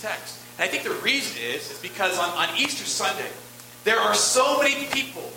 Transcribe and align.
text. 0.00 0.38
And 0.58 0.68
I 0.68 0.68
think 0.68 0.84
the 0.84 1.02
reason 1.02 1.40
is, 1.42 1.70
is 1.70 1.78
because 1.80 2.18
on, 2.18 2.30
on 2.30 2.56
Easter 2.56 2.84
Sunday, 2.84 3.30
there 3.84 3.98
are 3.98 4.14
so 4.14 4.58
many 4.58 4.86
people 4.86 5.30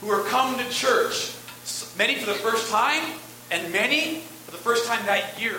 who 0.00 0.08
are 0.10 0.22
coming 0.28 0.64
to 0.64 0.70
church, 0.70 1.34
many 1.96 2.16
for 2.16 2.26
the 2.26 2.38
first 2.38 2.70
time, 2.70 3.02
and 3.50 3.72
many 3.72 4.20
for 4.44 4.52
the 4.52 4.58
first 4.58 4.86
time 4.86 5.04
that 5.06 5.40
year. 5.40 5.58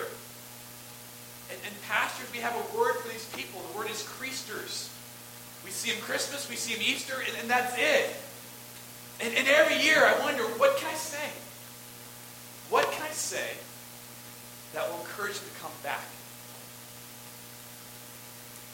And, 1.52 1.60
and 1.66 1.82
pastors, 1.88 2.32
we 2.32 2.40
have 2.40 2.56
a 2.56 2.78
word 2.78 2.96
for 2.96 3.10
these 3.10 3.28
people. 3.36 3.62
The 3.72 3.78
word 3.78 3.90
is 3.90 4.04
Chreasters. 4.04 4.90
We 5.66 5.72
see 5.72 5.92
them 5.92 6.02
Christmas, 6.02 6.50
we 6.50 6.56
see 6.56 6.74
them 6.74 6.84
Easter, 6.86 7.16
and, 7.20 7.38
and 7.42 7.50
that's 7.50 7.76
it. 7.78 8.16
And, 9.22 9.36
and 9.36 9.48
every 9.48 9.78
year 9.84 10.06
I 10.06 10.18
wonder, 10.20 10.44
what 10.44 10.78
can 10.78 10.90
I 10.90 10.96
say? 10.96 11.30
What 12.70 12.90
can 12.92 13.04
I 13.04 13.12
say 13.12 13.58
that 14.74 14.90
will 14.90 15.00
encourage 15.00 15.38
them 15.40 15.50
to 15.54 15.60
come 15.62 15.72
back? 15.84 16.06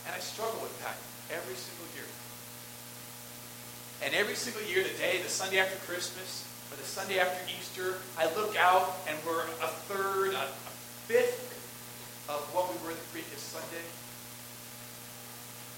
And 0.06 0.16
I 0.16 0.20
struggle 0.20 0.62
with 0.62 0.78
that 0.82 0.98
every 1.34 1.56
single 1.56 1.90
year. 1.98 2.06
And 4.04 4.14
every 4.14 4.36
single 4.36 4.62
year, 4.70 4.84
the 4.84 4.98
day, 4.98 5.22
the 5.22 5.30
Sunday 5.30 5.60
after 5.60 5.78
Christmas, 5.90 6.46
or 6.72 6.78
the 6.78 6.84
Sunday 6.84 7.20
after 7.20 7.40
Easter, 7.50 7.98
I 8.18 8.26
look 8.36 8.56
out 8.58 8.98
and 9.08 9.18
we're 9.26 9.42
a 9.42 9.72
third, 9.90 10.34
a, 10.34 10.46
a 10.46 10.74
fifth 11.08 11.54
of 12.30 12.42
what 12.54 12.70
we 12.70 12.78
were 12.86 12.94
the 12.94 13.08
previous 13.14 13.42
Sunday. 13.42 13.86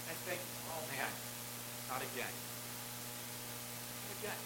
I 0.08 0.16
think, 0.28 0.40
oh 0.72 0.82
man, 0.92 1.12
not 1.92 2.00
again. 2.00 2.32
Not 4.04 4.12
again. 4.24 4.40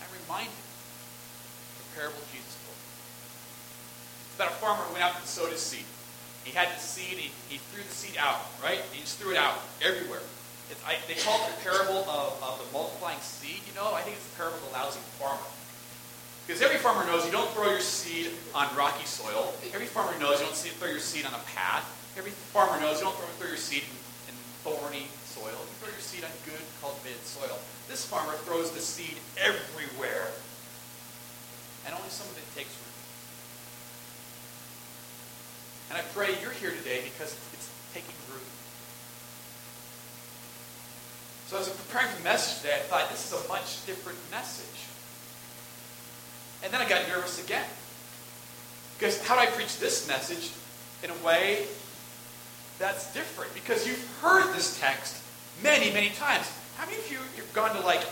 I'm 0.00 0.12
reminded 0.24 0.52
of 0.52 1.76
the 1.80 1.88
parable 1.96 2.22
Jesus 2.32 2.56
told. 2.64 2.80
About 4.36 4.48
a 4.52 4.56
farmer 4.60 4.82
who 4.88 4.92
went 4.96 5.04
out 5.04 5.16
and 5.16 5.24
sowed 5.24 5.52
his 5.52 5.60
seed. 5.60 5.84
He 6.44 6.50
had 6.50 6.68
the 6.74 6.80
seed, 6.80 7.18
he, 7.18 7.30
he 7.48 7.58
threw 7.70 7.82
the 7.82 7.94
seed 7.94 8.16
out, 8.18 8.40
right? 8.62 8.80
He 8.92 9.00
just 9.00 9.18
threw 9.18 9.30
it 9.30 9.38
out 9.38 9.58
everywhere. 9.80 10.22
I, 10.86 10.96
they 11.06 11.14
call 11.20 11.36
it 11.44 11.52
the 11.52 11.60
parable 11.62 12.08
of, 12.08 12.40
of 12.42 12.58
the 12.58 12.66
multiplying 12.72 13.20
seed, 13.20 13.60
you 13.68 13.74
know? 13.76 13.92
I 13.92 14.00
think 14.00 14.16
it's 14.16 14.26
the 14.32 14.36
parable 14.36 14.56
of 14.58 14.72
the 14.72 14.72
lousy 14.72 15.04
farmer. 15.20 15.44
Because 16.46 16.62
every 16.62 16.78
farmer 16.78 17.06
knows 17.06 17.24
you 17.24 17.30
don't 17.30 17.48
throw 17.54 17.70
your 17.70 17.84
seed 17.84 18.30
on 18.54 18.66
rocky 18.74 19.06
soil. 19.06 19.54
Every 19.72 19.86
farmer 19.86 20.10
knows 20.18 20.40
you 20.40 20.46
don't 20.46 20.56
throw 20.56 20.90
your 20.90 20.98
seed 20.98 21.24
on 21.24 21.34
a 21.34 21.44
path. 21.54 21.86
Every 22.18 22.32
farmer 22.50 22.80
knows 22.80 22.98
you 22.98 23.06
don't 23.06 23.16
throw, 23.38 23.48
your 23.48 23.56
seed 23.56 23.84
in, 23.86 24.34
in 24.34 24.36
thorny 24.66 25.06
soil. 25.24 25.54
You 25.54 25.74
throw 25.78 25.92
your 25.92 26.02
seed 26.02 26.24
on 26.24 26.30
good, 26.44 26.60
cultivated 26.80 27.22
soil. 27.24 27.56
This 27.88 28.04
farmer 28.04 28.32
throws 28.42 28.72
the 28.72 28.80
seed 28.80 29.16
everywhere. 29.38 30.28
And 31.86 31.94
only 31.94 32.10
some 32.10 32.26
of 32.26 32.36
it 32.36 32.44
takes 32.58 32.74
root. 32.74 32.91
And 35.92 36.00
I 36.00 36.04
pray 36.14 36.28
you're 36.40 36.52
here 36.52 36.70
today 36.70 37.02
because 37.04 37.36
it's 37.52 37.70
taking 37.92 38.14
root. 38.32 38.40
So 41.48 41.58
as 41.58 41.68
I'm 41.68 41.76
preparing 41.76 42.08
for 42.08 42.16
the 42.16 42.24
message 42.24 42.62
today, 42.62 42.76
I 42.76 42.84
thought 42.88 43.10
this 43.10 43.30
is 43.30 43.44
a 43.44 43.46
much 43.46 43.84
different 43.84 44.16
message. 44.30 44.88
And 46.64 46.72
then 46.72 46.80
I 46.80 46.88
got 46.88 47.06
nervous 47.08 47.44
again. 47.44 47.66
Because 48.96 49.22
how 49.28 49.34
do 49.34 49.42
I 49.42 49.46
preach 49.52 49.80
this 49.80 50.08
message 50.08 50.52
in 51.04 51.10
a 51.10 51.26
way 51.26 51.66
that's 52.78 53.12
different? 53.12 53.52
Because 53.52 53.86
you've 53.86 54.02
heard 54.22 54.50
this 54.54 54.80
text 54.80 55.22
many, 55.62 55.92
many 55.92 56.08
times. 56.08 56.50
How 56.78 56.86
many 56.86 56.96
of 56.96 57.12
you 57.12 57.18
have 57.18 57.52
gone 57.52 57.76
to 57.76 57.82
like 57.82 58.02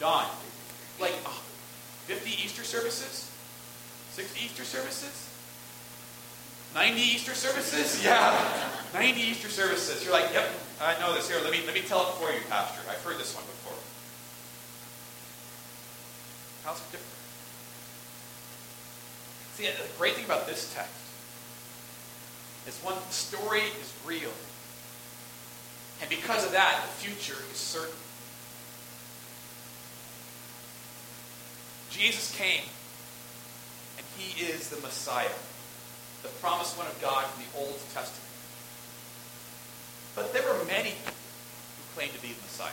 Don, 0.00 0.24
like 0.98 1.12
oh, 1.26 1.42
50 2.06 2.30
Easter 2.30 2.64
services? 2.64 3.30
60 4.12 4.42
Easter 4.42 4.64
services? 4.64 5.27
90 6.74 7.00
Easter 7.00 7.34
services? 7.34 8.02
Yeah. 8.04 8.70
90 8.94 9.20
Easter 9.20 9.48
services. 9.48 10.02
You're 10.02 10.12
like, 10.12 10.32
yep, 10.32 10.48
I 10.80 10.98
know 10.98 11.14
this. 11.14 11.28
Here, 11.28 11.38
let 11.42 11.52
me, 11.52 11.60
let 11.66 11.74
me 11.74 11.82
tell 11.82 12.00
it 12.02 12.14
for 12.14 12.32
you, 12.32 12.40
Pastor. 12.48 12.80
I've 12.88 13.02
heard 13.04 13.18
this 13.18 13.34
one 13.34 13.44
before. 13.44 13.76
How's 16.64 16.80
it 16.80 16.92
different? 16.92 17.18
See, 19.56 19.66
the 19.66 19.98
great 19.98 20.14
thing 20.14 20.24
about 20.24 20.46
this 20.46 20.72
text 20.74 20.92
is 22.66 22.78
one, 22.84 22.94
the 22.94 23.12
story 23.12 23.60
is 23.60 23.92
real. 24.06 24.32
And 26.00 26.08
because 26.08 26.46
of 26.46 26.52
that, 26.52 26.82
the 26.82 27.06
future 27.06 27.42
is 27.50 27.58
certain. 27.58 27.94
Jesus 31.90 32.34
came, 32.36 32.62
and 33.96 34.06
he 34.16 34.44
is 34.44 34.70
the 34.70 34.80
Messiah 34.80 35.28
the 36.22 36.28
promised 36.40 36.76
one 36.76 36.86
of 36.86 37.00
God 37.00 37.24
from 37.26 37.42
the 37.42 37.66
Old 37.66 37.78
Testament. 37.94 38.24
But 40.14 40.32
there 40.32 40.42
were 40.42 40.64
many 40.64 40.90
who 40.90 41.82
claimed 41.94 42.12
to 42.14 42.22
be 42.22 42.28
the 42.28 42.42
Messiah. 42.42 42.70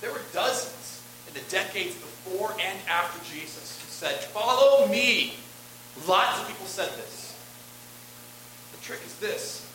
There 0.00 0.12
were 0.12 0.22
dozens 0.32 1.02
in 1.28 1.34
the 1.34 1.44
decades 1.50 1.94
before 1.94 2.52
and 2.52 2.78
after 2.88 3.18
Jesus 3.32 3.80
who 3.80 3.90
said, 3.90 4.24
Follow 4.32 4.86
me. 4.88 5.34
Lots 6.06 6.40
of 6.40 6.48
people 6.48 6.66
said 6.66 6.88
this. 6.96 7.36
The 8.72 8.78
trick 8.84 9.00
is 9.04 9.14
this 9.16 9.70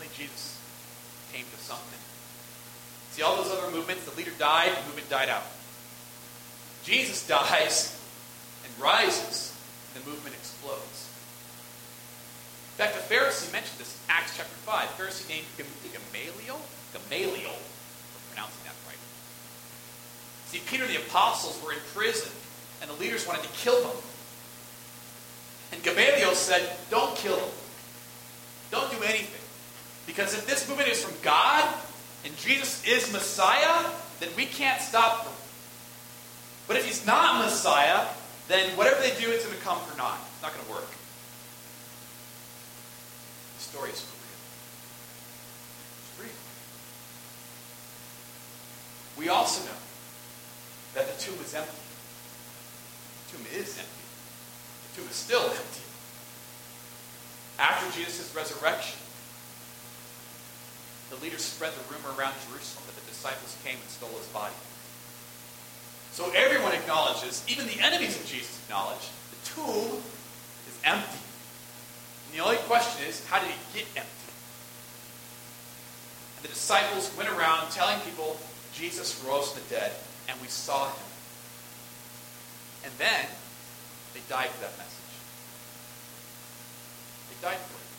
only 0.00 0.10
Jesus 0.16 0.58
came 1.32 1.44
to 1.44 1.62
something. 1.62 1.98
See, 3.12 3.22
all 3.22 3.36
those 3.36 3.52
other 3.52 3.70
movements, 3.70 4.04
the 4.08 4.16
leader 4.16 4.32
died, 4.38 4.70
the 4.70 4.86
movement 4.86 5.10
died 5.10 5.28
out. 5.28 5.42
Jesus 6.84 7.26
dies 7.26 8.00
and 8.64 8.82
rises 8.82 9.54
the 9.94 10.00
movement 10.08 10.34
explodes. 10.34 11.10
In 12.74 12.86
fact, 12.86 12.96
the 12.96 13.14
Pharisee 13.14 13.52
mentioned 13.52 13.78
this 13.78 13.92
in 13.92 14.00
Acts 14.08 14.36
chapter 14.36 14.54
5. 14.64 14.88
A 14.88 15.02
Pharisee 15.02 15.28
named 15.28 15.46
Gamaliel? 15.56 16.60
Gamaliel, 16.92 17.52
for 17.52 18.20
pronouncing 18.32 18.64
that 18.64 18.74
right. 18.86 18.96
See, 20.46 20.60
Peter 20.66 20.86
the 20.86 20.96
apostles 20.96 21.60
were 21.62 21.72
in 21.72 21.78
prison, 21.94 22.32
and 22.80 22.90
the 22.90 22.94
leaders 22.94 23.26
wanted 23.26 23.42
to 23.42 23.50
kill 23.50 23.80
them. 23.82 23.96
And 25.72 25.82
Gamaliel 25.82 26.34
said, 26.34 26.76
Don't 26.90 27.14
kill 27.16 27.36
them. 27.36 27.54
Don't 28.70 28.90
do 28.90 29.02
anything. 29.04 29.40
Because 30.06 30.34
if 30.34 30.46
this 30.46 30.68
movement 30.68 30.88
is 30.88 31.04
from 31.04 31.14
God, 31.22 31.68
and 32.24 32.36
Jesus 32.36 32.84
is 32.86 33.12
Messiah, 33.12 33.90
then 34.20 34.28
we 34.36 34.46
can't 34.46 34.80
stop 34.80 35.24
them. 35.24 35.32
But 36.66 36.76
if 36.76 36.84
he's 36.84 37.06
not 37.06 37.44
Messiah, 37.44 38.06
then 38.50 38.76
whatever 38.76 39.00
they 39.00 39.14
do, 39.20 39.30
it's 39.30 39.46
going 39.46 39.56
to 39.56 39.62
come 39.62 39.78
for 39.80 39.96
naught. 39.96 40.18
It's 40.34 40.42
not 40.42 40.52
going 40.52 40.64
to 40.66 40.72
work. 40.72 40.90
The 43.56 43.62
story 43.62 43.90
is 43.90 44.00
for 44.00 44.16
real. 44.18 44.40
It's 46.02 46.12
real. 46.18 46.38
We 49.18 49.28
also 49.28 49.62
know 49.64 49.78
that 50.94 51.06
the 51.06 51.20
tomb 51.22 51.38
is 51.44 51.54
empty. 51.54 51.70
The 53.30 53.36
tomb 53.36 53.46
is 53.54 53.78
empty. 53.78 54.06
The 54.90 55.00
tomb 55.00 55.08
is 55.08 55.16
still 55.16 55.44
empty. 55.44 55.86
After 57.60 57.86
Jesus' 57.96 58.34
resurrection, 58.34 58.98
the 61.10 61.16
leaders 61.22 61.44
spread 61.44 61.72
the 61.74 61.94
rumor 61.94 62.16
around 62.18 62.34
Jerusalem 62.48 62.86
that 62.86 62.96
the 62.96 63.06
disciples 63.06 63.56
came 63.62 63.76
and 63.76 63.90
stole 63.90 64.16
his 64.16 64.26
body. 64.28 64.54
So 66.12 66.30
everyone 66.34 66.72
acknowledges, 66.72 67.44
even 67.48 67.66
the 67.66 67.80
enemies 67.80 68.16
of 68.18 68.26
Jesus 68.26 68.58
acknowledge, 68.64 69.08
the 69.30 69.50
tomb 69.54 70.02
is 70.68 70.78
empty. 70.84 71.18
And 72.26 72.38
the 72.38 72.44
only 72.44 72.58
question 72.68 73.06
is, 73.08 73.24
how 73.26 73.38
did 73.40 73.48
it 73.48 73.56
get 73.74 73.86
empty? 73.96 74.32
And 76.36 76.44
the 76.44 76.48
disciples 76.48 77.10
went 77.16 77.30
around 77.30 77.70
telling 77.70 78.00
people 78.00 78.36
Jesus 78.74 79.22
rose 79.26 79.52
from 79.52 79.62
the 79.62 79.74
dead, 79.74 79.92
and 80.28 80.40
we 80.40 80.48
saw 80.48 80.88
him. 80.88 81.06
And 82.84 82.92
then 82.98 83.26
they 84.14 84.20
died 84.28 84.48
for 84.50 84.62
that 84.62 84.76
message. 84.78 85.14
They 87.28 87.48
died 87.48 87.58
for 87.58 87.76
it. 87.76 87.89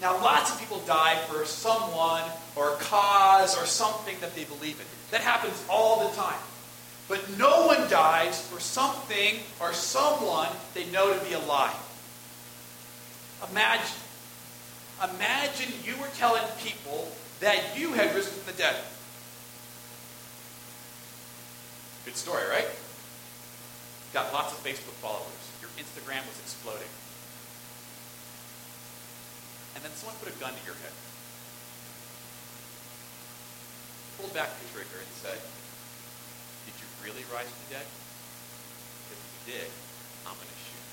Now, 0.00 0.22
lots 0.22 0.52
of 0.52 0.60
people 0.60 0.80
die 0.80 1.16
for 1.28 1.44
someone 1.46 2.22
or 2.54 2.74
a 2.74 2.76
cause 2.76 3.56
or 3.56 3.64
something 3.64 4.16
that 4.20 4.34
they 4.34 4.44
believe 4.44 4.78
in. 4.78 4.86
That 5.10 5.22
happens 5.22 5.64
all 5.70 6.08
the 6.08 6.14
time. 6.16 6.38
But 7.08 7.38
no 7.38 7.66
one 7.66 7.88
dies 7.88 8.40
for 8.46 8.60
something 8.60 9.36
or 9.60 9.72
someone 9.72 10.48
they 10.74 10.86
know 10.86 11.16
to 11.16 11.24
be 11.24 11.32
a 11.32 11.38
lie. 11.38 11.74
Imagine. 13.50 13.96
Imagine 15.02 15.72
you 15.84 15.96
were 16.00 16.08
telling 16.16 16.42
people 16.58 17.08
that 17.40 17.78
you 17.78 17.92
had 17.92 18.14
risen 18.14 18.32
from 18.32 18.52
the 18.52 18.58
dead. 18.58 18.76
Good 22.04 22.16
story, 22.16 22.42
right? 22.48 22.66
Got 24.12 24.32
lots 24.32 24.52
of 24.52 24.64
Facebook 24.64 24.96
followers. 25.02 25.26
Your 25.60 25.70
Instagram 25.76 26.26
was 26.26 26.38
exploding. 26.40 26.88
And 29.76 29.84
then 29.84 29.92
someone 29.92 30.16
put 30.24 30.32
a 30.32 30.36
gun 30.40 30.56
to 30.56 30.62
your 30.64 30.74
head 30.80 30.96
pulled 34.18 34.32
back 34.32 34.48
the 34.60 34.68
trigger 34.72 34.96
and 34.96 35.12
said, 35.20 35.36
Did 36.64 36.74
you 36.80 36.88
really 37.04 37.24
rise 37.32 37.44
from 37.44 37.60
the 37.68 37.76
dead? 37.76 37.86
If 39.12 39.20
you 39.20 39.52
did, 39.52 39.68
I'm 40.24 40.34
going 40.34 40.48
to 40.48 40.60
shoot. 40.64 40.84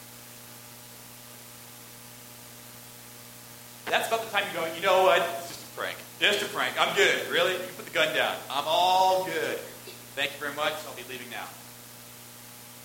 that's 3.87 4.07
about 4.07 4.25
the 4.25 4.31
time 4.31 4.43
you're 4.51 4.63
going, 4.63 4.75
you 4.75 4.81
know 4.81 5.03
what? 5.03 5.21
It's 5.39 5.49
just 5.49 5.63
a 5.63 5.71
prank. 5.77 5.97
Just 6.19 6.41
a 6.41 6.49
prank. 6.49 6.75
I'm 6.79 6.95
good. 6.95 7.29
Really? 7.29 7.53
You 7.53 7.73
put 7.77 7.85
the 7.85 7.93
gun 7.93 8.13
down. 8.15 8.35
I'm 8.49 8.65
all 8.65 9.25
good. 9.25 9.57
Thank 10.15 10.33
you 10.33 10.39
very 10.39 10.55
much. 10.55 10.73
I'll 10.87 10.95
be 10.95 11.05
leaving 11.09 11.29
now. 11.29 11.47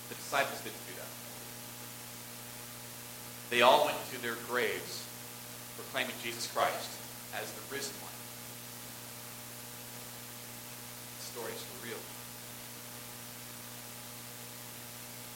The 0.09 0.15
disciples 0.15 0.61
didn't 0.61 0.81
do 0.87 0.95
that. 0.97 1.11
They 3.51 3.63
all 3.63 3.87
went 3.87 3.97
to 4.13 4.23
their 4.23 4.37
graves 4.49 5.08
proclaiming 5.79 6.15
Jesus 6.23 6.51
Christ 6.51 6.91
as 7.39 7.47
the 7.55 7.63
risen 7.71 7.95
one. 8.03 8.11
The 11.23 11.25
story 11.31 11.53
is 11.55 11.63
for 11.63 11.87
real. 11.87 12.03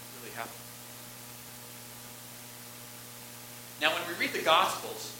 It 0.02 0.10
really 0.18 0.34
happened. 0.34 0.58
Now, 3.80 3.94
when 3.94 4.02
we 4.10 4.18
read 4.18 4.34
the 4.34 4.42
Gospels, 4.42 5.14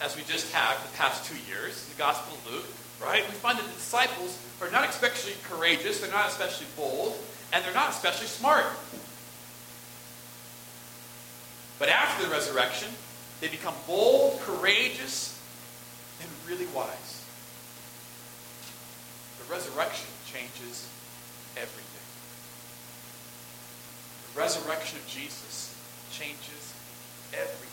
as 0.00 0.16
we 0.16 0.22
just 0.22 0.52
have 0.52 0.80
the 0.86 0.96
past 0.96 1.26
two 1.26 1.38
years, 1.50 1.84
the 1.86 1.98
Gospel 1.98 2.38
of 2.38 2.52
Luke, 2.52 2.70
right, 3.02 3.26
we 3.26 3.34
find 3.34 3.58
that 3.58 3.66
the 3.66 3.72
disciples 3.74 4.38
are 4.62 4.70
not 4.70 4.88
especially 4.88 5.34
courageous, 5.44 6.00
they're 6.00 6.10
not 6.10 6.28
especially 6.28 6.66
bold, 6.76 7.18
and 7.52 7.64
they're 7.64 7.74
not 7.74 7.90
especially 7.90 8.28
smart. 8.28 8.66
But 11.78 11.88
after 11.88 12.24
the 12.24 12.30
resurrection, 12.30 12.88
they 13.40 13.48
become 13.48 13.74
bold, 13.86 14.40
courageous, 14.40 15.40
and 16.20 16.28
really 16.46 16.66
wise. 16.74 17.24
The 19.38 19.52
resurrection 19.52 20.08
changes 20.26 20.88
everything. 21.56 22.04
The 24.32 24.40
resurrection 24.40 24.98
of 24.98 25.06
Jesus 25.08 25.74
changes 26.12 26.74
everything 27.32 27.66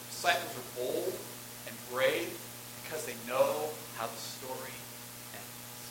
The 0.00 0.06
disciples 0.10 0.56
are 0.56 0.76
bold 0.76 1.14
and 1.66 1.76
brave 1.90 2.30
because 2.84 3.04
they 3.04 3.16
know 3.26 3.68
how 3.98 4.06
the 4.06 4.16
story 4.16 4.76
ends. 5.34 5.82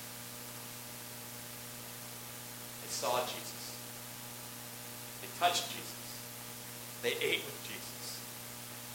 They 2.84 2.90
saw 2.90 3.20
Jesus. 3.26 3.76
They 5.22 5.28
touched 5.40 5.70
Jesus. 5.72 5.91
They 7.02 7.18
ate 7.18 7.42
with 7.42 7.58
Jesus. 7.66 8.22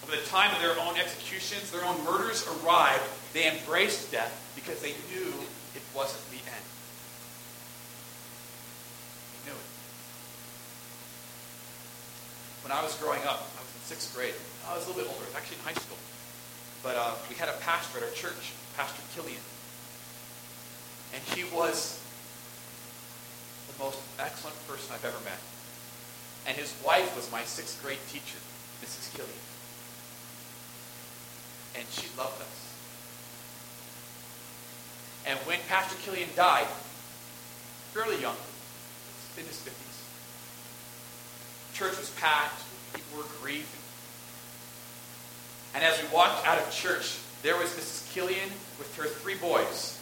And 0.03 0.11
by 0.11 0.17
the 0.17 0.27
time 0.27 0.55
of 0.55 0.63
their 0.63 0.79
own 0.79 0.97
executions, 0.97 1.71
their 1.71 1.85
own 1.85 2.03
murders 2.05 2.47
arrived, 2.47 3.03
they 3.33 3.51
embraced 3.51 4.13
death 4.13 4.33
because 4.55 4.81
they 4.81 4.95
knew 5.11 5.35
it 5.75 5.83
wasn't 5.95 6.23
the 6.31 6.39
end. 6.39 6.67
They 9.35 9.51
knew 9.51 9.59
it. 9.59 9.69
When 12.63 12.71
I 12.71 12.83
was 12.83 12.95
growing 12.97 13.23
up, 13.27 13.43
I 13.59 13.61
was 13.61 13.71
in 13.75 13.83
sixth 13.83 14.15
grade. 14.15 14.35
I 14.71 14.75
was 14.75 14.87
a 14.87 14.89
little 14.91 15.03
bit 15.03 15.11
older. 15.11 15.27
I 15.27 15.29
was 15.29 15.37
actually 15.37 15.59
in 15.59 15.65
high 15.65 15.79
school. 15.79 15.99
But 16.83 16.95
uh, 16.95 17.15
we 17.29 17.35
had 17.35 17.49
a 17.49 17.59
pastor 17.67 17.99
at 17.99 18.05
our 18.05 18.15
church, 18.15 18.55
Pastor 18.77 19.03
Killian. 19.15 19.43
And 21.15 21.23
he 21.35 21.43
was 21.55 21.99
the 23.75 23.83
most 23.83 23.99
excellent 24.19 24.57
person 24.69 24.95
I've 24.95 25.05
ever 25.05 25.19
met. 25.25 25.39
And 26.47 26.57
his 26.57 26.73
wife 26.85 27.17
was 27.17 27.31
my 27.33 27.43
sixth 27.43 27.83
grade 27.83 27.99
teacher, 28.09 28.39
Mrs. 28.83 29.13
Killian. 29.15 29.35
And 31.75 31.85
she 31.91 32.07
loved 32.17 32.41
us. 32.41 32.67
And 35.27 35.39
when 35.41 35.59
Pastor 35.69 35.97
Killian 36.05 36.29
died, 36.37 36.69
fairly 37.93 38.21
young, 38.21 38.37
in 39.37 39.45
his 39.45 39.57
50s, 39.57 39.97
church 41.75 41.99
was 41.99 42.11
packed, 42.11 42.63
people 42.95 43.19
were 43.19 43.29
grieving. 43.43 43.67
And 45.75 45.85
as 45.85 46.01
we 46.01 46.09
walked 46.09 46.47
out 46.47 46.59
of 46.59 46.71
church, 46.71 47.19
there 47.43 47.57
was 47.59 47.71
Mrs. 47.71 48.11
Killian 48.15 48.49
with 48.79 48.97
her 48.97 49.05
three 49.05 49.35
boys. 49.35 49.99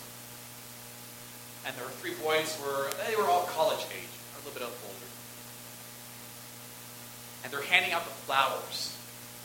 And 1.66 1.74
their 1.76 1.88
three 1.98 2.14
boys 2.22 2.56
were, 2.62 2.90
they 3.08 3.16
were 3.16 3.28
all 3.28 3.44
college 3.46 3.84
age, 3.90 4.14
a 4.34 4.38
little 4.46 4.52
bit 4.52 4.62
older. 4.62 5.03
And 7.44 7.52
they're 7.52 7.62
handing 7.62 7.92
out 7.92 8.04
the 8.04 8.16
flowers. 8.24 8.96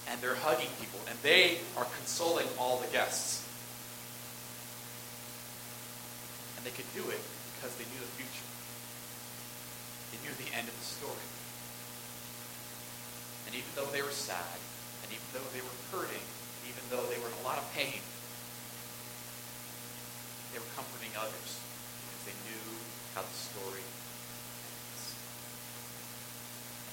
And 0.09 0.19
they're 0.21 0.39
hugging 0.39 0.71
people. 0.79 0.99
And 1.07 1.19
they 1.21 1.59
are 1.77 1.85
consoling 1.99 2.47
all 2.57 2.79
the 2.79 2.87
guests. 2.87 3.45
And 6.57 6.65
they 6.65 6.71
could 6.71 6.89
do 6.95 7.03
it 7.11 7.21
because 7.59 7.75
they 7.75 7.85
knew 7.85 7.99
the 7.99 8.15
future. 8.15 8.47
They 10.15 10.19
knew 10.25 10.33
the 10.39 10.49
end 10.55 10.67
of 10.67 10.73
the 10.73 10.87
story. 10.87 11.27
And 13.45 13.55
even 13.57 13.69
though 13.75 13.89
they 13.89 14.01
were 14.01 14.13
sad, 14.13 14.59
and 15.03 15.09
even 15.09 15.25
though 15.33 15.49
they 15.53 15.61
were 15.61 15.77
hurting, 15.89 16.21
and 16.21 16.63
even 16.69 16.83
though 16.93 17.05
they 17.09 17.17
were 17.17 17.29
in 17.31 17.37
a 17.41 17.45
lot 17.45 17.57
of 17.57 17.65
pain, 17.73 18.01
they 20.53 20.59
were 20.59 20.73
comforting 20.75 21.13
others 21.17 21.57
because 21.57 22.23
they 22.29 22.37
knew 22.45 22.65
how 23.13 23.21
the 23.25 23.37
story 23.37 23.81
ends. 23.81 25.01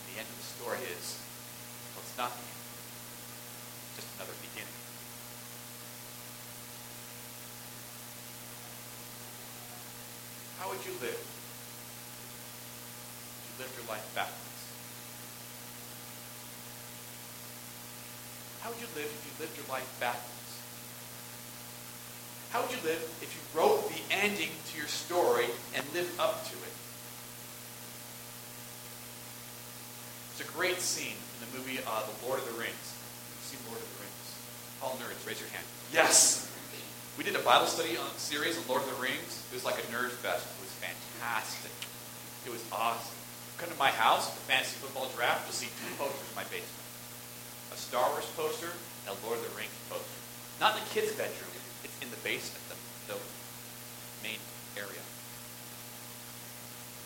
And 0.01 0.03
the 0.17 0.25
end 0.25 0.33
of 0.33 0.41
the 0.41 0.49
story 0.49 0.81
is, 0.97 1.21
well, 1.93 2.01
it's 2.01 2.17
not 2.17 2.33
the 2.33 2.41
end. 2.41 2.65
Just 4.01 4.09
another 4.17 4.33
beginning. 4.41 4.73
How 10.57 10.73
would 10.73 10.81
you 10.89 10.97
live? 11.05 11.21
Would 13.37 13.45
you 13.45 13.55
live 13.61 13.69
your 13.77 13.85
life 13.93 14.09
backwards? 14.17 14.63
How 18.65 18.73
would 18.73 18.81
you 18.81 18.89
live 18.97 19.13
if 19.13 19.21
you 19.21 19.37
lived 19.37 19.53
your 19.61 19.69
life 19.69 20.01
backwards? 20.01 20.33
How 22.57 22.65
would 22.65 22.73
you 22.73 22.81
live 22.89 23.05
if 23.21 23.37
you 23.37 23.43
wrote 23.53 23.85
the 23.93 24.01
ending 24.09 24.49
to 24.73 24.79
your 24.81 24.89
story 24.89 25.53
and 25.77 25.85
lived 25.93 26.19
up 26.19 26.49
to 26.49 26.57
it? 26.57 26.86
There's 30.37 30.53
a 30.53 30.53
great 30.53 30.85
scene 30.85 31.17
in 31.17 31.39
the 31.49 31.51
movie 31.57 31.81
uh, 31.81 32.05
The 32.05 32.29
Lord 32.29 32.37
of 32.37 32.45
the 32.45 32.61
Rings. 32.61 32.77
You've 32.77 33.57
seen 33.57 33.61
Lord 33.73 33.81
of 33.81 33.89
the 33.89 34.05
Rings? 34.05 34.25
All 34.85 34.93
nerds, 35.01 35.17
raise 35.25 35.41
your 35.41 35.49
hand. 35.49 35.65
Yes! 35.97 36.45
We 37.17 37.25
did 37.25 37.33
a 37.33 37.41
Bible 37.41 37.65
study 37.65 37.97
on 37.97 38.13
series 38.21 38.61
on 38.61 38.69
Lord 38.69 38.85
of 38.85 38.93
the 38.93 39.01
Rings. 39.01 39.41
It 39.49 39.57
was 39.57 39.65
like 39.65 39.81
a 39.81 39.87
nerd 39.89 40.13
fest. 40.21 40.45
It 40.45 40.61
was 40.61 40.77
fantastic. 40.77 41.73
It 42.45 42.53
was 42.53 42.61
awesome. 42.69 43.17
Come 43.57 43.73
to 43.73 43.81
my 43.81 43.89
house, 43.89 44.29
the 44.29 44.45
fantasy 44.45 44.77
football 44.77 45.09
draft, 45.17 45.49
you'll 45.49 45.57
see 45.57 45.73
two 45.73 45.89
posters 45.97 46.29
in 46.29 46.37
my 46.37 46.45
basement 46.53 46.85
a 47.73 47.77
Star 47.81 48.05
Wars 48.13 48.29
poster 48.37 48.69
and 49.09 49.17
a 49.17 49.17
Lord 49.25 49.41
of 49.41 49.45
the 49.49 49.57
Rings 49.57 49.73
poster. 49.89 50.21
Not 50.61 50.77
in 50.77 50.85
the 50.85 50.91
kids' 50.93 51.17
bedroom. 51.17 51.49
It's 51.81 51.97
in 52.05 52.13
the 52.13 52.21
basement, 52.21 52.61
the, 52.69 52.77
the 53.09 53.19
main 54.21 54.41
area. 54.77 55.01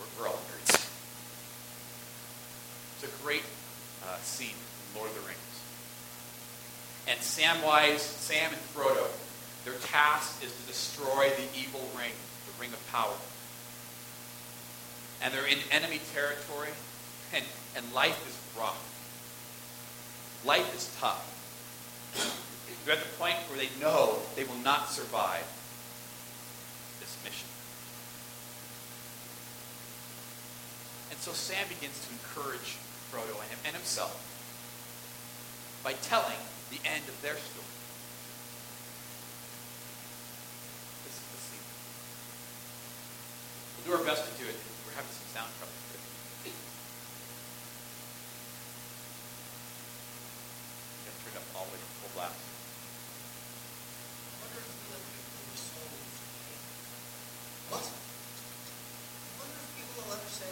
We're, 0.02 0.11
we're 0.19 0.28
all 0.35 0.43
nerds. 0.50 0.70
It's 3.02 3.09
a 3.09 3.23
great 3.25 3.45
uh, 4.04 4.19
scene 4.19 4.50
in 4.50 4.99
Lord 4.99 5.09
of 5.09 5.16
the 5.16 5.23
Rings. 5.23 5.40
And 7.09 7.19
Samwise, 7.21 8.00
Sam 8.00 8.52
and 8.52 8.61
Frodo, 8.76 9.09
their 9.64 9.78
task 9.88 10.45
is 10.45 10.52
to 10.52 10.66
destroy 10.66 11.30
the 11.30 11.59
evil 11.59 11.80
ring, 11.97 12.12
the 12.45 12.61
ring 12.61 12.71
of 12.75 12.92
power. 12.92 13.16
And 15.23 15.33
they're 15.33 15.47
in 15.47 15.57
enemy 15.71 15.99
territory, 16.12 16.69
and, 17.35 17.42
and 17.75 17.90
life 17.95 18.21
is 18.28 18.61
rough. 18.61 18.76
Life 20.45 20.76
is 20.76 20.95
tough. 21.00 21.25
They're 22.85 22.97
at 22.97 23.02
the 23.02 23.16
point 23.16 23.37
where 23.49 23.59
they 23.59 23.71
know 23.80 24.19
they 24.37 24.45
will 24.45 24.61
not 24.62 24.90
survive 24.90 25.47
this 27.00 27.16
mission. 27.25 27.49
And 31.11 31.19
so 31.19 31.33
Sam 31.33 31.66
begins 31.69 31.99
to 32.07 32.12
encourage 32.12 32.76
Frodo 33.11 33.35
and 33.43 33.50
him, 33.50 33.59
and 33.67 33.75
himself 33.75 34.14
by 35.83 35.93
telling 36.07 36.38
the 36.71 36.79
end 36.87 37.02
of 37.09 37.21
their 37.23 37.35
story. 37.37 37.75
This 41.05 41.19
is 41.19 41.26
the 41.35 41.40
scene. 41.43 41.67
We'll 43.76 43.87
do 43.90 43.93
our 43.99 44.07
best 44.07 44.25
to 44.31 44.33
do 44.38 44.47
it. 44.49 44.57
We're 44.87 44.95
having 44.95 45.11
some 45.11 45.29
sound 45.35 45.50
trouble. 45.59 45.75
What? 57.71 57.87
I 57.87 57.95
wonder 59.38 59.62
if 59.62 59.71
people 59.79 60.02
will 60.02 60.11
ever 60.11 60.26
say, 60.26 60.50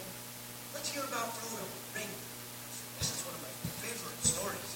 let's 0.70 0.86
hear 0.94 1.02
about 1.02 1.34
Frodo, 1.34 1.66
Ring. 1.98 2.06
This 3.02 3.10
is 3.10 3.26
one 3.26 3.34
of 3.34 3.42
my 3.42 3.50
favorite 3.82 4.22
stories. 4.22 4.70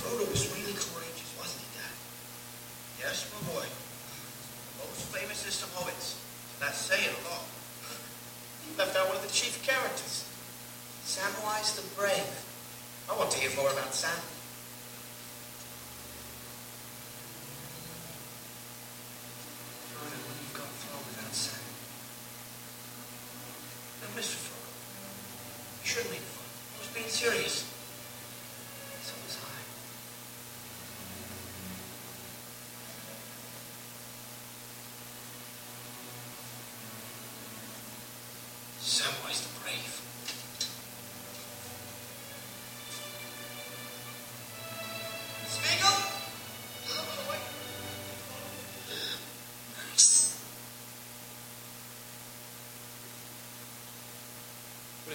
Frodo 0.00 0.24
was 0.32 0.48
really 0.56 0.72
courageous, 0.72 1.28
wasn't 1.36 1.60
he, 1.60 1.68
Dad? 1.76 1.92
Yes, 3.04 3.28
my 3.36 3.52
boy. 3.52 3.68
The 3.68 4.80
most 4.80 5.12
famousest 5.12 5.60
of 5.60 5.76
hobbits. 5.76 6.16
That's 6.56 6.80
saying 6.80 7.12
a 7.12 7.20
lot. 7.28 7.44
You 8.64 8.80
left 8.80 8.96
out 8.96 9.12
one 9.12 9.20
of 9.20 9.24
the 9.28 9.28
chief 9.28 9.60
characters. 9.60 10.24
Samwise 11.10 11.74
the 11.74 11.82
Brave. 11.98 12.30
I 13.10 13.18
want 13.18 13.32
to 13.32 13.38
hear 13.40 13.50
more 13.56 13.68
about 13.72 13.92
Sam. 13.92 14.39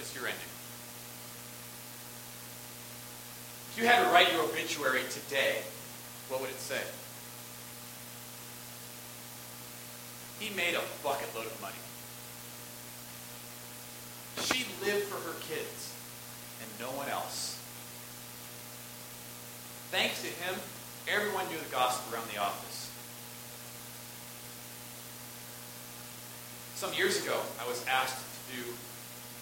What 0.06 0.14
is 0.14 0.20
your 0.20 0.28
ending? 0.28 0.54
If 3.72 3.78
you 3.78 3.86
had 3.88 4.04
to 4.04 4.12
write 4.12 4.32
your 4.32 4.44
obituary 4.44 5.02
today, 5.10 5.62
what 6.28 6.40
would 6.40 6.50
it 6.50 6.60
say? 6.60 6.80
He 10.38 10.54
made 10.54 10.74
a 10.74 10.82
bucket 11.02 11.34
load 11.34 11.46
of 11.46 11.60
money. 11.60 11.74
She 14.42 14.64
lived 14.84 15.06
for 15.06 15.18
her 15.26 15.34
kids 15.40 15.92
and 16.62 16.70
no 16.78 16.96
one 16.96 17.08
else. 17.08 17.58
Thanks 19.90 20.22
to 20.22 20.28
him, 20.28 20.54
everyone 21.08 21.48
knew 21.48 21.58
the 21.58 21.72
gospel 21.72 22.14
around 22.14 22.30
the 22.30 22.38
office. 22.38 22.90
Some 26.76 26.94
years 26.94 27.24
ago, 27.24 27.40
I 27.60 27.66
was 27.66 27.84
asked 27.88 28.18
to 28.18 28.56
do 28.56 28.62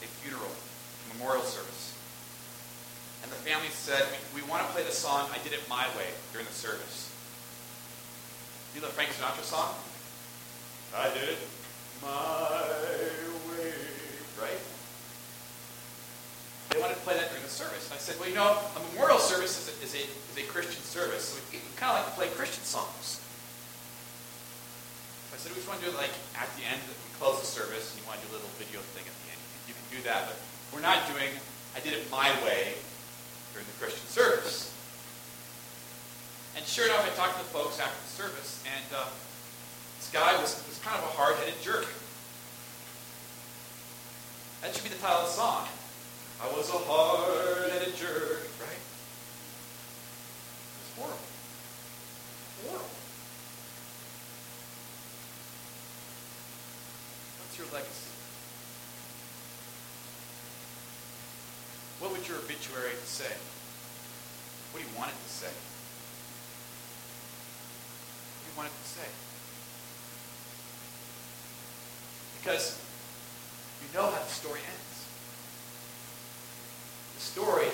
a 0.04 0.08
funeral, 0.20 0.52
a 0.52 1.14
memorial 1.16 1.44
service. 1.44 1.96
And 3.24 3.32
the 3.32 3.40
family 3.40 3.68
said, 3.72 4.04
we, 4.34 4.42
we 4.42 4.48
want 4.48 4.66
to 4.66 4.70
play 4.72 4.84
the 4.84 4.92
song 4.92 5.28
I 5.32 5.38
Did 5.42 5.52
It 5.56 5.64
My 5.68 5.88
Way 5.96 6.12
during 6.32 6.46
the 6.46 6.52
service. 6.52 7.10
You 8.74 8.80
know 8.80 8.88
the 8.88 8.92
Frank 8.92 9.10
Sinatra 9.16 9.44
song? 9.44 9.72
I 10.94 11.08
did 11.14 11.30
it 11.30 11.38
my 12.02 12.60
way. 13.50 13.72
Right? 14.36 14.60
They 16.70 16.80
wanted 16.82 16.98
to 16.98 17.04
play 17.06 17.14
that 17.14 17.30
during 17.30 17.46
the 17.46 17.54
service. 17.54 17.86
And 17.86 17.94
I 17.94 18.02
said, 18.02 18.18
well, 18.18 18.28
you 18.28 18.34
know, 18.34 18.50
a 18.50 18.80
memorial 18.92 19.18
service 19.18 19.56
is 19.62 19.70
a, 19.70 19.74
is 19.82 19.94
a, 19.94 20.02
is 20.04 20.36
a 20.42 20.46
Christian 20.50 20.82
service, 20.82 21.30
so 21.30 21.38
we, 21.50 21.58
we 21.58 21.70
kind 21.78 21.94
of 21.94 22.02
like 22.02 22.10
to 22.10 22.16
play 22.18 22.28
Christian 22.34 22.66
songs. 22.66 23.22
So 25.30 25.32
I 25.34 25.38
said, 25.38 25.54
we 25.54 25.62
just 25.62 25.70
want 25.70 25.78
to 25.80 25.86
do 25.86 25.94
it 25.94 25.98
like 25.98 26.14
at 26.34 26.50
the 26.58 26.66
end, 26.66 26.82
we 26.82 26.94
close 27.14 27.38
the 27.38 27.46
service, 27.46 27.94
and 27.94 28.02
you 28.02 28.06
want 28.10 28.18
to 28.18 28.26
do 28.26 28.34
a 28.34 28.42
little 28.42 28.50
video 28.58 28.82
thing 28.90 29.06
at 29.06 29.14
the 29.22 29.28
end. 29.30 29.43
Do 29.94 30.02
that, 30.10 30.26
but 30.26 30.34
we're 30.74 30.82
not 30.82 31.06
doing, 31.06 31.30
I 31.76 31.78
did 31.78 31.92
it 31.92 32.10
my 32.10 32.28
way 32.42 32.74
during 33.52 33.64
the 33.64 33.78
Christian 33.78 34.08
service. 34.08 34.74
And 36.56 36.66
sure 36.66 36.86
enough, 36.86 37.06
I 37.06 37.14
talked 37.14 37.38
to 37.38 37.44
the 37.44 37.50
folks 37.50 37.78
after 37.78 37.94
the 38.02 38.10
service, 38.10 38.64
and 38.66 38.84
uh, 38.90 39.06
this 39.98 40.10
guy 40.10 40.34
was, 40.40 40.60
was 40.66 40.80
kind 40.82 40.98
of 40.98 41.04
a 41.04 41.12
hard-headed 41.14 41.62
jerk. 41.62 41.86
That 44.62 44.74
should 44.74 44.82
be 44.82 44.90
the 44.90 44.96
title 44.96 45.20
of 45.20 45.26
the 45.26 45.32
song. 45.32 45.68
I 46.42 46.48
was 46.48 46.68
a 46.70 46.78
hard-headed 46.90 47.94
jerk, 47.94 48.50
right? 48.58 48.82
It 50.74 50.80
was 50.82 50.90
horrible. 50.98 51.28
Horrible. 52.66 52.90
What's 57.38 57.58
your 57.58 57.68
legacy? 57.72 58.13
Would 62.24 62.30
your 62.30 62.38
obituary 62.38 62.92
to 62.92 63.06
say? 63.06 63.36
What 64.72 64.80
do 64.80 64.88
you 64.88 64.96
want 64.96 65.10
it 65.10 65.20
to 65.20 65.28
say? 65.28 65.52
What 68.32 68.40
do 68.40 68.48
you 68.48 68.56
want 68.56 68.68
it 68.72 68.76
to 68.80 68.88
say? 68.88 69.08
Because 72.40 72.80
you 73.82 73.92
know 73.92 74.08
how 74.08 74.24
the 74.24 74.32
story 74.32 74.60
ends. 74.64 75.04
The 77.16 77.20
story 77.20 77.68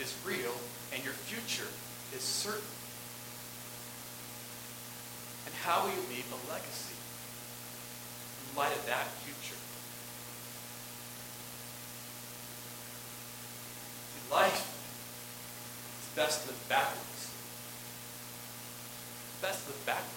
is 0.00 0.12
real 0.26 0.56
and 0.92 1.04
your 1.04 1.14
future 1.14 1.70
is 2.12 2.22
certain. 2.22 2.74
And 5.46 5.54
how 5.62 5.86
will 5.86 5.94
you 5.94 6.02
leave 6.10 6.26
a 6.26 6.50
legacy 6.50 6.98
in 8.50 8.58
light 8.58 8.74
of 8.74 8.84
that 8.86 9.06
future? 9.22 9.62
Life 14.32 14.64
is 16.00 16.16
best 16.16 16.46
lived 16.46 16.68
backwards. 16.68 17.30
Best 19.42 19.68
lived 19.68 19.84
backwards. 19.84 20.08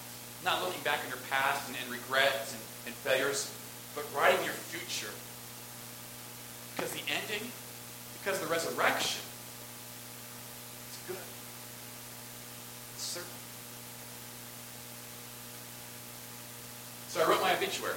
Not 0.44 0.64
looking 0.64 0.82
back 0.84 1.00
on 1.04 1.10
your 1.10 1.20
past 1.30 1.68
and, 1.68 1.78
and 1.82 1.92
regrets 1.92 2.54
and, 2.54 2.62
and 2.88 2.96
failures, 2.96 3.52
but 3.94 4.06
writing 4.16 4.44
your 4.46 4.54
future. 4.54 5.12
Because 6.76 6.92
the 6.92 7.02
ending, 7.12 7.52
because 8.20 8.40
the 8.40 8.48
resurrection, 8.48 9.22
it's 10.88 11.00
good. 11.08 11.18
It's 12.94 13.04
certain. 13.04 13.30
So 17.10 17.22
I 17.22 17.30
wrote 17.30 17.42
my 17.42 17.56
obituary. 17.56 17.96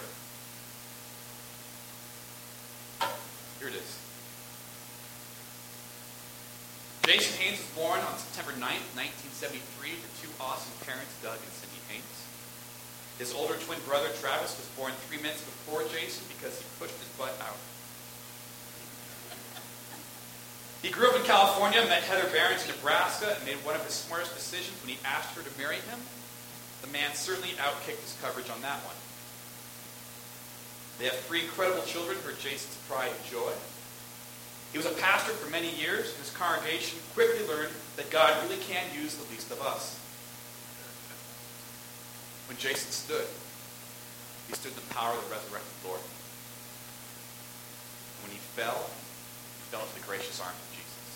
Here 3.59 3.69
it 3.69 3.75
is. 3.75 3.99
Jason 7.19 7.43
Haynes 7.43 7.59
was 7.59 7.75
born 7.75 7.99
on 7.99 8.15
September 8.15 8.55
9th, 8.63 8.95
1973, 8.95 9.91
to 9.91 10.09
two 10.23 10.31
awesome 10.39 10.71
parents, 10.87 11.11
Doug 11.19 11.35
and 11.35 11.51
Cindy 11.51 11.83
Haynes. 11.91 12.19
His 13.19 13.35
older 13.35 13.59
twin 13.59 13.83
brother, 13.91 14.07
Travis, 14.23 14.55
was 14.55 14.71
born 14.79 14.95
three 15.11 15.19
minutes 15.19 15.43
before 15.43 15.83
Jason 15.91 16.23
because 16.31 16.55
he 16.55 16.67
pushed 16.79 16.95
his 16.95 17.11
butt 17.19 17.35
out. 17.43 17.59
He 20.79 20.95
grew 20.95 21.11
up 21.11 21.19
in 21.19 21.27
California, 21.27 21.83
met 21.91 22.07
Heather 22.07 22.31
Barons 22.31 22.63
in 22.63 22.71
Nebraska, 22.79 23.35
and 23.35 23.43
made 23.43 23.59
one 23.67 23.75
of 23.75 23.83
his 23.83 23.99
smartest 23.99 24.39
decisions 24.39 24.79
when 24.87 24.95
he 24.95 25.03
asked 25.03 25.35
her 25.35 25.43
to 25.43 25.51
marry 25.59 25.83
him. 25.91 25.99
The 26.87 26.91
man 26.95 27.19
certainly 27.19 27.59
outkicked 27.59 27.99
his 27.99 28.15
coverage 28.23 28.47
on 28.47 28.63
that 28.63 28.79
one. 28.87 28.95
They 31.03 31.11
have 31.11 31.19
three 31.27 31.43
incredible 31.43 31.83
children 31.83 32.15
who 32.23 32.31
are 32.31 32.39
Jason's 32.39 32.79
pride 32.87 33.11
and 33.11 33.27
joy. 33.27 33.59
He 34.73 34.79
was 34.79 34.87
a 34.87 34.93
pastor 35.01 35.33
for 35.33 35.51
many 35.51 35.71
years, 35.75 36.13
and 36.13 36.19
his 36.19 36.31
congregation 36.37 36.99
quickly 37.15 37.47
learned 37.49 37.73
that 37.97 38.11
God 38.11 38.37
really 38.45 38.61
can 38.63 38.85
use 38.95 39.15
the 39.15 39.29
least 39.33 39.51
of 39.51 39.63
us. 39.63 39.99
When 42.49 42.59
Jason 42.59 42.93
stood, 42.93 43.27
he 44.49 44.55
stood 44.55 44.73
in 44.73 44.81
the 44.81 44.95
power 44.95 45.13
of 45.13 45.25
the 45.29 45.35
resurrected 45.35 45.77
Lord. 45.85 46.01
When 48.25 48.33
he 48.33 48.41
fell, 48.57 48.89
he 48.89 49.65
fell 49.69 49.85
into 49.85 49.95
the 50.01 50.07
gracious 50.09 50.41
arms 50.41 50.57
of 50.57 50.71
Jesus. 50.73 51.09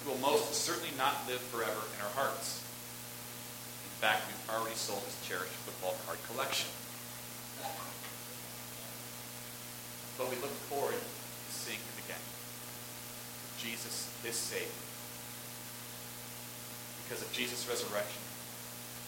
He 0.00 0.08
will 0.08 0.20
most 0.20 0.52
certainly 0.52 0.92
not 0.96 1.24
live 1.28 1.40
forever 1.48 1.80
in 1.96 1.98
our 2.04 2.12
hearts. 2.12 2.60
In 3.84 3.96
fact, 4.00 4.28
we've 4.28 4.56
already 4.56 4.76
sold 4.76 5.00
his 5.04 5.16
cherished 5.24 5.56
football 5.64 5.96
card 6.04 6.20
collection. 6.28 6.68
But 10.18 10.30
we 10.30 10.36
look 10.36 10.52
forward 10.70 10.94
to 10.94 11.50
seeing 11.50 11.80
him 11.80 11.96
again. 12.04 12.22
Jesus 13.64 14.12
is 14.28 14.36
Savior. 14.36 14.84
Because 17.00 17.24
of 17.24 17.32
Jesus' 17.32 17.64
resurrection, 17.64 18.20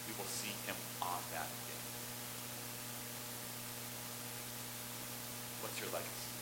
we 0.08 0.16
will 0.16 0.28
see 0.32 0.52
him 0.64 0.76
on 1.04 1.20
that 1.36 1.44
day. 1.44 1.80
What's 5.60 5.76
your 5.76 5.92
legacy? 5.92 6.32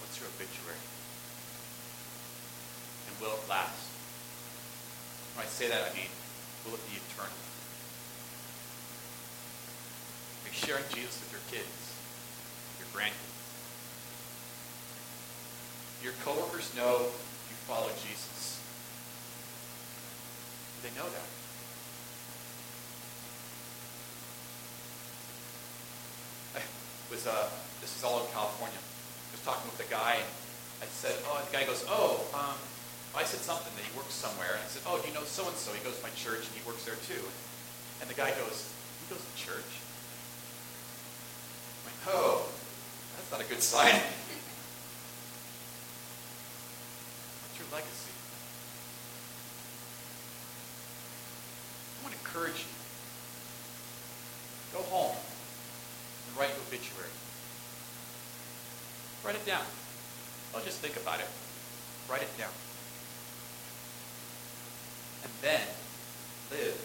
What's 0.00 0.16
your 0.16 0.32
obituary? 0.32 0.80
And 3.08 3.12
will 3.20 3.36
it 3.36 3.44
last? 3.52 3.92
When 5.36 5.44
I 5.44 5.48
say 5.52 5.68
that, 5.68 5.92
I 5.92 5.92
mean, 5.92 6.08
will 6.64 6.72
it 6.72 6.84
be 6.88 6.96
eternal? 6.96 7.36
Are 10.40 10.48
you 10.48 10.56
sharing 10.56 10.88
Jesus 10.96 11.20
with 11.20 11.36
your 11.36 11.44
kids, 11.52 11.92
your 12.80 12.88
grandkids? 12.96 13.35
Your 16.06 16.14
coworkers 16.22 16.70
know 16.78 17.02
you 17.02 17.56
follow 17.66 17.90
Jesus. 17.98 18.62
They 20.86 20.94
know 20.94 21.02
that. 21.02 21.28
I 26.54 26.62
was 27.10 27.26
uh, 27.26 27.50
this 27.82 27.98
is 27.98 28.04
all 28.04 28.22
in 28.22 28.30
California. 28.30 28.78
I 28.78 29.30
was 29.34 29.42
talking 29.42 29.66
with 29.66 29.82
a 29.82 29.90
guy, 29.90 30.22
and 30.22 30.86
I 30.86 30.86
said, 30.94 31.18
"Oh," 31.26 31.42
the 31.42 31.50
guy 31.50 31.66
goes, 31.66 31.82
"Oh, 31.90 32.22
um, 32.38 32.54
I 33.18 33.26
said 33.26 33.40
something 33.42 33.74
that 33.74 33.82
he 33.82 33.90
works 33.98 34.14
somewhere." 34.14 34.54
And 34.54 34.62
I 34.62 34.70
said, 34.70 34.86
"Oh, 34.86 35.02
do 35.02 35.08
you 35.10 35.14
know 35.18 35.26
so 35.26 35.42
and 35.48 35.58
so? 35.58 35.74
He 35.74 35.82
goes 35.82 35.98
to 35.98 36.06
my 36.06 36.14
church, 36.14 36.46
and 36.46 36.54
he 36.54 36.62
works 36.62 36.86
there 36.86 37.02
too." 37.10 37.26
And 37.98 38.06
the 38.06 38.14
guy 38.14 38.30
goes, 38.30 38.70
"He 39.02 39.10
goes 39.10 39.26
to 39.26 39.34
church?" 39.34 39.72
I'm 41.82 41.90
like, 41.90 42.14
"Oh, 42.14 42.46
that's 43.18 43.32
not 43.34 43.42
a 43.42 43.48
good 43.50 43.58
sign." 43.58 43.98
your 47.58 47.66
legacy. 47.72 48.12
I 51.96 52.04
want 52.04 52.14
to 52.14 52.20
encourage 52.20 52.60
you. 52.60 52.72
Go 54.76 54.82
home 54.92 55.16
and 55.16 56.36
write 56.36 56.50
your 56.50 56.60
obituary. 56.68 57.10
Write 59.26 59.34
it 59.34 59.44
down. 59.44 59.66
Don't 60.52 60.64
just 60.64 60.78
think 60.78 60.94
about 60.94 61.18
it. 61.18 61.26
Write 62.08 62.22
it 62.22 62.30
down. 62.38 62.54
And 65.24 65.32
then 65.42 65.66
live 66.54 66.78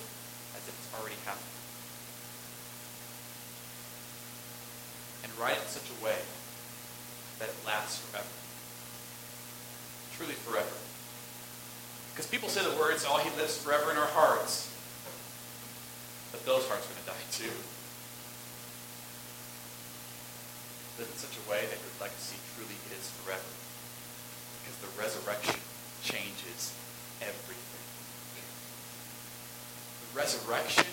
as 0.57 0.65
if 0.65 0.73
it's 0.73 0.89
already 0.97 1.21
happened. 1.23 1.45
And 5.21 5.29
write 5.37 5.53
it 5.53 5.61
in 5.61 5.69
such 5.69 5.85
a 5.85 6.03
way 6.03 6.17
that 7.37 7.49
it 7.49 7.55
lasts 7.63 8.01
forever. 8.09 8.25
Truly 10.17 10.33
forever. 10.33 10.77
Because 12.09 12.25
people 12.25 12.49
say 12.49 12.65
the 12.65 12.75
words, 12.81 13.05
oh, 13.07 13.19
he 13.19 13.29
lives 13.37 13.61
forever 13.61 13.91
in 13.91 13.97
our 13.97 14.09
hearts. 14.17 14.73
But 16.31 16.43
those 16.47 16.67
hearts 16.67 16.89
are 16.89 16.93
going 16.93 17.05
to 17.05 17.11
die 17.13 17.27
too. 17.29 17.53
Live 21.01 21.09
in 21.09 21.17
such 21.17 21.33
a 21.33 21.49
way 21.49 21.57
that 21.65 21.81
your 21.81 21.97
legacy 21.97 22.37
truly 22.53 22.77
is 22.93 23.09
forever. 23.25 23.41
Because 24.61 24.77
the 24.85 24.91
resurrection 25.01 25.57
changes 26.05 26.77
everything. 27.17 27.85
The 29.97 30.09
resurrection 30.13 30.85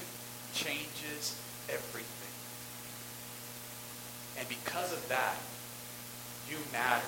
changes 0.56 1.36
everything. 1.68 2.36
And 4.40 4.48
because 4.48 4.96
of 4.96 5.06
that, 5.12 5.36
you 6.48 6.56
matter. 6.72 7.04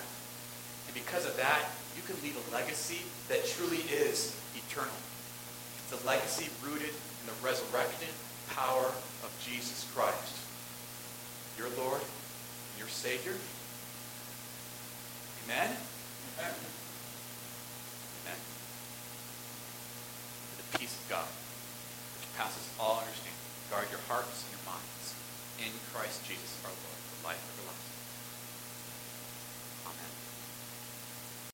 And 0.85 0.93
because 0.93 1.25
of 1.25 1.35
that, 1.41 1.73
you 1.97 2.03
can 2.05 2.21
leave 2.21 2.37
a 2.37 2.45
legacy 2.53 3.01
that 3.33 3.49
truly 3.49 3.81
is 3.89 4.37
eternal. 4.53 5.01
It's 5.89 6.05
a 6.05 6.07
legacy 6.07 6.53
rooted 6.61 6.93
in 6.93 7.25
the 7.25 7.39
resurrected 7.41 8.13
power 8.53 8.93
of 9.25 9.31
Jesus 9.41 9.89
Christ, 9.97 10.37
your 11.57 11.73
Lord 11.81 12.03
your 12.81 12.89
Savior. 12.89 13.37
Amen? 15.45 15.69
Amen. 16.41 16.55
Amen. 18.25 18.41
The 20.57 20.79
peace 20.79 20.97
of 20.97 21.05
God, 21.13 21.29
which 22.17 22.25
passes 22.41 22.65
all 22.81 23.05
understanding, 23.05 23.37
guard 23.69 23.85
your 23.93 24.01
hearts 24.09 24.49
and 24.49 24.57
your 24.57 24.65
minds 24.65 25.13
in 25.61 25.69
Christ 25.93 26.25
Jesus 26.25 26.57
our 26.65 26.73
Lord, 26.73 27.01
the 27.05 27.29
life 27.29 27.45
everlasting. 27.53 27.90